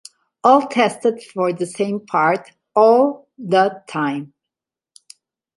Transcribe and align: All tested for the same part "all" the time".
All 0.43 0.63
tested 0.63 1.21
for 1.21 1.53
the 1.53 1.67
same 1.67 2.03
part 2.07 2.53
"all" 2.75 3.29
the 3.37 3.83
time". 3.87 4.33